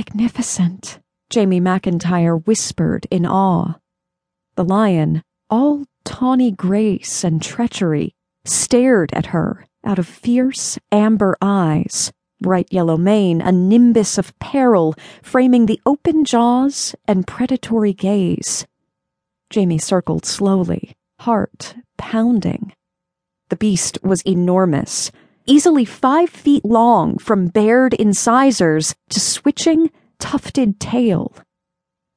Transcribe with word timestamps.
Magnificent, 0.00 0.98
Jamie 1.28 1.60
McIntyre 1.60 2.42
whispered 2.46 3.06
in 3.10 3.26
awe. 3.26 3.74
The 4.54 4.64
lion, 4.64 5.22
all 5.50 5.84
tawny 6.06 6.50
grace 6.50 7.22
and 7.22 7.42
treachery, 7.42 8.14
stared 8.46 9.12
at 9.12 9.26
her 9.26 9.66
out 9.84 9.98
of 9.98 10.06
fierce 10.06 10.78
amber 10.90 11.36
eyes, 11.42 12.12
bright 12.40 12.72
yellow 12.72 12.96
mane 12.96 13.42
a 13.42 13.52
nimbus 13.52 14.16
of 14.16 14.32
peril 14.38 14.94
framing 15.22 15.66
the 15.66 15.82
open 15.84 16.24
jaws 16.24 16.94
and 17.06 17.26
predatory 17.26 17.92
gaze. 17.92 18.66
Jamie 19.50 19.76
circled 19.76 20.24
slowly, 20.24 20.96
heart 21.18 21.74
pounding. 21.98 22.72
The 23.50 23.56
beast 23.56 23.98
was 24.02 24.22
enormous, 24.22 25.12
easily 25.46 25.84
five 25.84 26.30
feet 26.30 26.64
long 26.64 27.18
from 27.18 27.48
bared 27.48 27.94
incisors 27.94 28.94
to 29.08 29.20
switching, 29.20 29.90
tufted 30.18 30.80
tail. 30.80 31.34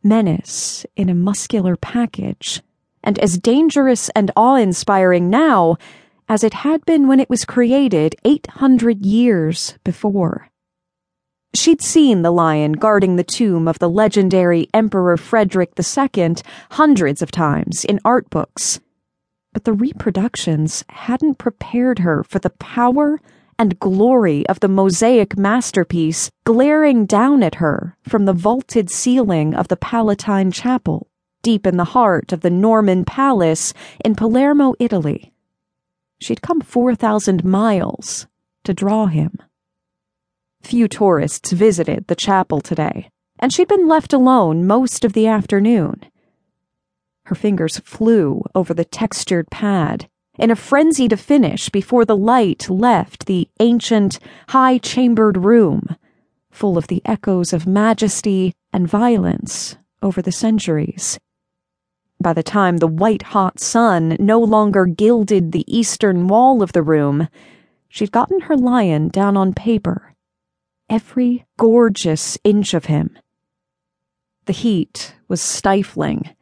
Menace 0.04 0.86
in 0.96 1.10
a 1.10 1.16
muscular 1.16 1.76
package, 1.76 2.62
and 3.04 3.18
as 3.20 3.38
dangerous 3.38 4.10
and 4.10 4.32
awe 4.36 4.56
inspiring 4.56 5.30
now 5.30 5.78
as 6.28 6.44
it 6.44 6.54
had 6.54 6.86
been 6.86 7.08
when 7.08 7.20
it 7.20 7.30
was 7.30 7.46
created 7.46 8.16
800 8.26 9.06
years 9.06 9.78
before. 9.84 10.50
She'd 11.56 11.82
seen 11.82 12.22
the 12.22 12.32
lion 12.32 12.74
guarding 12.74 13.16
the 13.16 13.24
tomb 13.24 13.68
of 13.68 13.80
the 13.80 13.90
legendary 13.90 14.68
Emperor 14.74 15.18
Frederick 15.18 15.74
II 15.78 16.36
hundreds 16.72 17.22
of 17.22 17.30
times 17.30 17.86
in 17.86 18.00
art 18.04 18.30
books 18.30 18.80
but 19.54 19.64
the 19.64 19.74
reproductions 19.74 20.84
hadn't 20.90 21.38
prepared 21.38 22.00
her 22.00 22.24
for 22.24 22.40
the 22.40 22.50
power 22.50 23.22
and 23.58 23.80
glory 23.80 24.46
of 24.48 24.60
the 24.60 24.68
mosaic 24.68 25.38
masterpiece 25.38 26.32
glaring 26.44 27.06
down 27.06 27.44
at 27.44 27.56
her 27.56 27.96
from 28.02 28.26
the 28.26 28.34
vaulted 28.34 28.90
ceiling 28.90 29.54
of 29.54 29.68
the 29.68 29.78
Palatine 29.78 30.52
Chapel, 30.52 31.08
deep 31.44 31.68
in 31.68 31.78
the 31.78 31.86
heart 31.86 32.34
of 32.34 32.42
the 32.42 32.50
Norman 32.50 33.06
Palace 33.06 33.74
in 34.04 34.16
Palermo, 34.16 34.74
Italy. 34.80 35.32
She'd 36.20 36.42
come 36.42 36.62
4,000 36.62 37.44
miles 37.44 38.28
to 38.64 38.74
draw 38.74 39.06
him. 39.06 39.38
Few 40.62 40.88
tourists 40.88 41.52
visited 41.52 42.08
the 42.08 42.16
chapel 42.16 42.62
today, 42.62 43.10
and 43.40 43.54
she'd 43.54 43.68
been 43.68 43.88
left 43.88 44.14
alone 44.14 44.66
most 44.66 45.04
of 45.04 45.14
the 45.14 45.28
afternoon. 45.28 46.06
Her 47.26 47.36
fingers 47.36 47.78
flew 47.80 48.44
over 48.54 48.74
the 48.74 48.86
textured 48.86 49.50
pad 49.50 50.10
in 50.38 50.52
a 50.52 50.56
frenzy 50.56 51.08
to 51.08 51.16
finish 51.16 51.70
before 51.70 52.06
the 52.06 52.18
light 52.18 52.70
left 52.70 53.28
the 53.28 53.48
ancient, 53.60 54.20
high 54.50 54.78
chambered 54.78 55.38
room, 55.38 55.96
full 56.52 56.78
of 56.78 56.88
the 56.88 57.02
echoes 57.06 57.54
of 57.54 57.68
majesty 57.68 58.54
and 58.74 58.88
violence 58.88 59.78
over 60.02 60.22
the 60.22 60.32
centuries. 60.32 61.20
By 62.20 62.34
the 62.34 62.44
time 62.44 62.78
the 62.78 62.88
white 62.88 63.22
hot 63.22 63.60
sun 63.60 64.18
no 64.20 64.40
longer 64.40 64.86
gilded 64.86 65.52
the 65.52 65.66
eastern 65.68 66.28
wall 66.28 66.62
of 66.62 66.74
the 66.74 66.84
room, 66.84 67.30
she'd 67.88 68.12
gotten 68.12 68.42
her 68.42 68.58
lion 68.58 69.08
down 69.10 69.38
on 69.38 69.54
paper. 69.54 70.14
Every 70.90 71.46
gorgeous 71.58 72.38
inch 72.44 72.74
of 72.74 72.86
him. 72.86 73.18
The 74.46 74.54
heat 74.54 75.16
was 75.28 75.42
stifling 75.42 76.36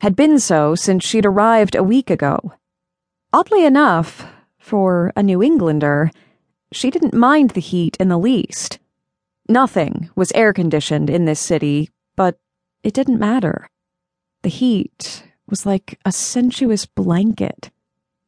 had 0.00 0.14
been 0.14 0.38
so 0.38 0.74
since 0.74 1.04
she'd 1.04 1.26
arrived 1.26 1.74
a 1.74 1.82
week 1.82 2.10
ago. 2.10 2.52
Oddly 3.32 3.64
enough, 3.64 4.26
for 4.58 5.12
a 5.16 5.22
New 5.22 5.42
Englander, 5.42 6.10
she 6.72 6.90
didn't 6.90 7.14
mind 7.14 7.50
the 7.50 7.60
heat 7.60 7.96
in 7.98 8.08
the 8.08 8.18
least. 8.18 8.78
Nothing 9.48 10.10
was 10.14 10.32
air 10.32 10.52
conditioned 10.52 11.08
in 11.08 11.24
this 11.24 11.40
city, 11.40 11.90
but 12.16 12.38
it 12.82 12.94
didn't 12.94 13.18
matter. 13.18 13.68
The 14.42 14.50
heat 14.50 15.24
was 15.48 15.64
like 15.64 15.98
a 16.04 16.12
sensuous 16.12 16.86
blanket. 16.86 17.70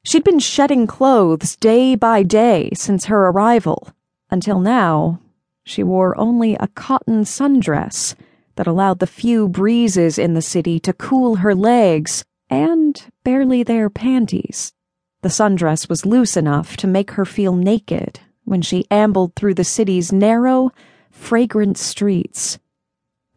She'd 0.02 0.25
been 0.25 0.38
shedding 0.38 0.87
clothes 0.87 1.56
day 1.56 1.94
by 1.94 2.22
day 2.22 2.70
since 2.75 3.04
her 3.04 3.28
arrival. 3.28 3.91
Until 4.31 4.58
now, 4.58 5.20
she 5.62 5.82
wore 5.82 6.19
only 6.19 6.54
a 6.54 6.69
cotton 6.69 7.25
sundress 7.25 8.14
that 8.60 8.66
allowed 8.66 8.98
the 8.98 9.06
few 9.06 9.48
breezes 9.48 10.19
in 10.19 10.34
the 10.34 10.43
city 10.43 10.78
to 10.78 10.93
cool 10.93 11.37
her 11.37 11.54
legs 11.54 12.26
and 12.50 13.04
barely 13.25 13.62
there 13.62 13.88
panties. 13.88 14.75
The 15.22 15.31
sundress 15.31 15.88
was 15.88 16.04
loose 16.04 16.37
enough 16.37 16.76
to 16.76 16.87
make 16.87 17.12
her 17.12 17.25
feel 17.25 17.56
naked 17.56 18.20
when 18.44 18.60
she 18.60 18.84
ambled 18.91 19.34
through 19.34 19.54
the 19.54 19.65
city's 19.65 20.12
narrow, 20.12 20.72
fragrant 21.10 21.78
streets. 21.78 22.59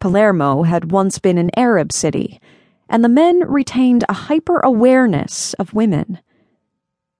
Palermo 0.01 0.63
had 0.63 0.91
once 0.91 1.19
been 1.19 1.37
an 1.37 1.51
Arab 1.55 1.93
city, 1.93 2.41
and 2.89 3.01
the 3.01 3.07
men 3.07 3.47
retained 3.47 4.03
a 4.09 4.13
hyper 4.27 4.59
awareness 4.59 5.53
of 5.53 5.73
women. 5.73 6.19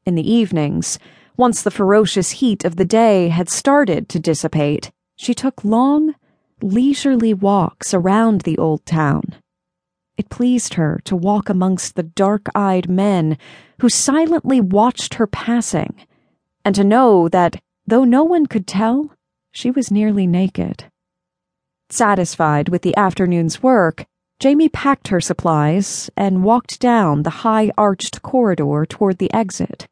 In 0.06 0.16
the 0.16 0.30
evenings, 0.30 1.00
once 1.38 1.62
the 1.62 1.72
ferocious 1.72 2.32
heat 2.32 2.66
of 2.66 2.76
the 2.76 2.84
day 2.84 3.30
had 3.30 3.48
started 3.48 4.10
to 4.10 4.20
dissipate, 4.20 4.92
she 5.16 5.34
took 5.34 5.64
long, 5.64 6.16
leisurely 6.64 7.34
walks 7.34 7.94
around 7.94 8.42
the 8.42 8.58
old 8.58 8.86
town. 8.86 9.36
It 10.18 10.30
pleased 10.30 10.76
her 10.76 11.02
to 11.06 11.16
walk 11.16 11.50
amongst 11.50 11.96
the 11.96 12.04
dark 12.04 12.48
eyed 12.56 12.90
men 12.90 13.38
who 13.82 13.90
silently 13.90 14.62
watched 14.62 15.16
her 15.16 15.28
passing, 15.28 15.96
and 16.64 16.74
to 16.76 16.84
know 16.84 17.28
that, 17.30 17.62
though 17.86 18.06
no 18.06 18.24
one 18.24 18.46
could 18.46 18.66
tell, 18.66 19.12
she 19.52 19.72
was 19.72 19.92
nearly 19.92 20.26
naked. 20.26 20.86
Satisfied 21.90 22.70
with 22.70 22.82
the 22.82 22.96
afternoon's 22.96 23.62
work, 23.62 24.06
Jamie 24.40 24.70
packed 24.70 25.10
her 25.10 25.22
supplies 25.22 26.10
and 26.16 26.44
walked 26.44 26.80
down 26.80 27.24
the 27.24 27.44
high 27.44 27.72
arched 27.78 28.22
corridor 28.22 28.86
toward 28.88 29.18
the 29.18 29.34
exit. 29.34 29.88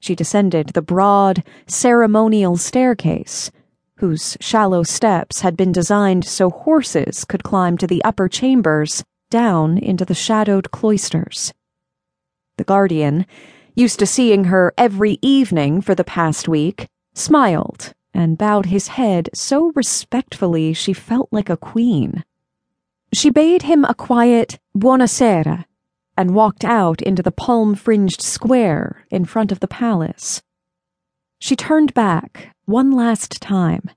She 0.00 0.14
descended 0.14 0.70
the 0.70 0.82
broad, 0.82 1.44
ceremonial 1.66 2.56
staircase 2.56 3.50
whose 3.98 4.36
shallow 4.40 4.82
steps 4.82 5.40
had 5.40 5.56
been 5.56 5.72
designed 5.72 6.24
so 6.24 6.50
horses 6.50 7.24
could 7.24 7.44
climb 7.44 7.76
to 7.78 7.86
the 7.86 8.02
upper 8.04 8.28
chambers 8.28 9.04
down 9.30 9.78
into 9.78 10.04
the 10.04 10.14
shadowed 10.14 10.70
cloisters. 10.70 11.52
The 12.58 12.64
guardian, 12.64 13.26
used 13.74 13.98
to 13.98 14.06
seeing 14.06 14.44
her 14.44 14.74
every 14.76 15.18
evening 15.22 15.80
for 15.80 15.94
the 15.94 16.04
past 16.04 16.48
week, 16.48 16.86
smiled 17.14 17.92
and 18.14 18.36
bowed 18.36 18.66
his 18.66 18.88
head 18.88 19.30
so 19.34 19.72
respectfully 19.74 20.72
she 20.72 20.92
felt 20.92 21.28
like 21.32 21.48
a 21.48 21.56
queen. 21.56 22.24
She 23.12 23.30
bade 23.30 23.62
him 23.62 23.84
a 23.84 23.94
quiet 23.94 24.58
buonasera 24.76 25.64
and 26.16 26.34
walked 26.34 26.64
out 26.64 27.00
into 27.00 27.22
the 27.22 27.32
palm 27.32 27.74
fringed 27.74 28.20
square 28.20 29.06
in 29.10 29.24
front 29.24 29.50
of 29.50 29.60
the 29.60 29.68
palace. 29.68 30.42
She 31.38 31.56
turned 31.56 31.94
back 31.94 32.51
one 32.66 32.90
last 32.90 33.40
time 33.40 33.90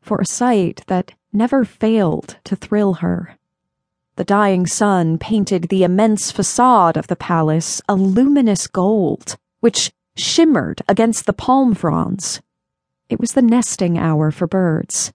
for 0.00 0.18
a 0.18 0.26
sight 0.26 0.82
that 0.86 1.12
never 1.32 1.64
failed 1.64 2.36
to 2.44 2.56
thrill 2.56 2.94
her. 2.94 3.36
The 4.16 4.24
dying 4.24 4.66
sun 4.66 5.18
painted 5.18 5.64
the 5.64 5.84
immense 5.84 6.30
facade 6.30 6.96
of 6.96 7.08
the 7.08 7.16
palace 7.16 7.82
a 7.88 7.94
luminous 7.94 8.66
gold, 8.66 9.36
which 9.60 9.92
shimmered 10.16 10.82
against 10.88 11.26
the 11.26 11.32
palm 11.32 11.74
fronds. 11.74 12.40
It 13.08 13.20
was 13.20 13.32
the 13.32 13.42
nesting 13.42 13.98
hour 13.98 14.30
for 14.30 14.46
birds. 14.46 15.12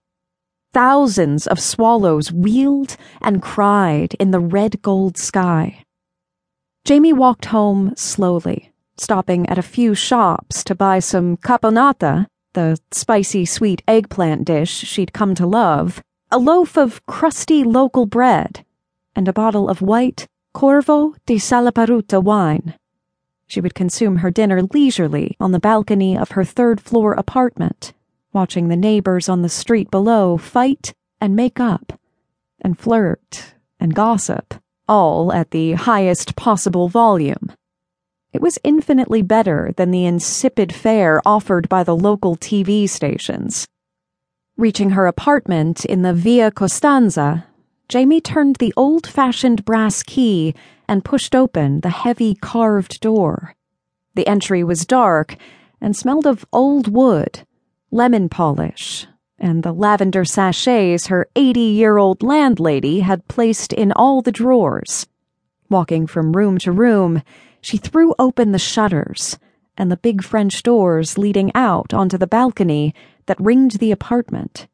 Thousands 0.74 1.48
of 1.48 1.60
swallows 1.60 2.32
wheeled 2.32 2.96
and 3.22 3.42
cried 3.42 4.14
in 4.20 4.32
the 4.32 4.40
red 4.40 4.82
gold 4.82 5.18
sky. 5.18 5.84
Jamie 6.86 7.14
walked 7.14 7.46
home 7.46 7.94
slowly 7.96 8.72
stopping 9.02 9.50
at 9.50 9.58
a 9.58 9.64
few 9.64 9.96
shops 9.96 10.64
to 10.64 10.76
buy 10.76 11.00
some 11.00 11.36
caponata, 11.38 12.28
the 12.54 12.80
spicy 12.92 13.46
sweet 13.46 13.82
eggplant 13.88 14.46
dish 14.46 14.70
she'd 14.70 15.14
come 15.14 15.36
to 15.36 15.46
love, 15.46 16.02
a 16.30 16.38
loaf 16.38 16.78
of 16.78 17.06
crusty 17.06 17.64
local 17.64 18.06
bread, 18.06 18.66
and 19.16 19.28
a 19.28 19.34
bottle 19.34 19.70
of 19.70 19.82
white 19.82 20.28
Corvo 20.54 21.16
di 21.26 21.36
Salaparuta 21.36 22.22
wine. 22.22 22.76
She 23.48 23.62
would 23.62 23.76
consume 23.76 24.18
her 24.18 24.32
dinner 24.32 24.62
leisurely 24.62 25.36
on 25.40 25.52
the 25.52 25.60
balcony 25.60 26.18
of 26.18 26.32
her 26.32 26.44
third 26.44 26.82
floor 26.82 27.14
apartment, 27.14 27.94
watching 28.34 28.68
the 28.68 28.78
neighbors 28.78 29.28
on 29.28 29.42
the 29.42 29.50
street 29.50 29.92
below 29.92 30.38
fight 30.38 30.94
and 31.20 31.36
make 31.36 31.60
up, 31.60 32.00
and 32.60 32.78
flirt 32.78 33.56
and 33.80 33.96
gossip, 33.96 34.56
all 34.88 35.32
at 35.32 35.52
the 35.52 35.74
highest 35.74 36.36
possible 36.36 36.88
volume. 36.88 37.52
It 38.34 38.42
was 38.42 38.60
infinitely 38.64 39.22
better 39.22 39.74
than 39.76 39.92
the 39.92 40.06
insipid 40.06 40.74
fare 40.74 41.22
offered 41.26 41.68
by 41.68 41.84
the 41.84 41.96
local 41.96 42.38
TV 42.38 42.88
stations. 42.88 43.68
Reaching 44.56 44.92
her 44.92 45.06
apartment 45.06 45.84
in 45.84 46.02
the 46.02 46.14
Via 46.14 46.52
Costanza, 46.52 47.46
Jamie 47.90 48.22
turned 48.22 48.56
the 48.56 48.74
old 48.78 49.06
fashioned 49.06 49.66
brass 49.66 50.02
key 50.02 50.56
and 50.88 51.04
pushed 51.04 51.36
open 51.36 51.82
the 51.82 51.90
heavy 51.90 52.36
carved 52.36 53.02
door. 53.02 53.56
The 54.16 54.28
entry 54.28 54.64
was 54.64 54.86
dark 54.86 55.36
and 55.82 55.96
smelled 55.96 56.26
of 56.26 56.46
old 56.54 56.88
wood, 56.88 57.46
lemon 57.92 58.30
polish, 58.30 59.08
and 59.38 59.64
the 59.64 59.74
lavender 59.74 60.24
sachets 60.24 61.08
her 61.08 61.28
80 61.36 61.60
year 61.60 61.98
old 61.98 62.24
landlady 62.24 63.02
had 63.02 63.28
placed 63.28 63.74
in 63.74 63.92
all 63.92 64.22
the 64.22 64.32
drawers. 64.32 65.06
Walking 65.72 66.06
from 66.06 66.34
room 66.34 66.58
to 66.58 66.72
room, 66.74 67.24
she 67.62 67.78
threw 67.78 68.14
open 68.20 68.52
the 68.52 68.60
shutters 68.60 69.40
and 69.78 69.90
the 69.90 69.96
big 69.96 70.22
French 70.22 70.64
doors 70.64 71.18
leading 71.18 71.50
out 71.56 71.94
onto 71.94 72.18
the 72.18 72.28
balcony 72.28 72.94
that 73.28 73.40
ringed 73.40 73.80
the 73.80 73.94
apartment. 73.94 74.68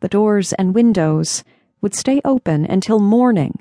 The 0.00 0.08
doors 0.08 0.52
and 0.52 0.74
windows 0.74 1.44
would 1.80 1.94
stay 1.94 2.20
open 2.26 2.66
until 2.66 2.98
morning 2.98 3.58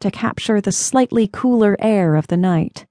to 0.00 0.10
capture 0.10 0.60
the 0.60 0.72
slightly 0.72 1.26
cooler 1.26 1.74
air 1.78 2.16
of 2.16 2.26
the 2.26 2.36
night. 2.36 2.84